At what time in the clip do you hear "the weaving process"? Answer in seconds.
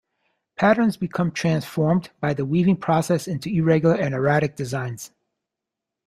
2.33-3.27